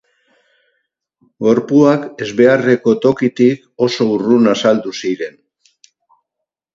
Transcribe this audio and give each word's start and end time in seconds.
Gorpuak 1.47 2.07
ezbeharreko 2.25 2.93
tokitik 3.03 3.67
oso 3.89 4.07
urrun 4.15 4.53
azaldu 4.55 4.95
ziren. 5.03 5.37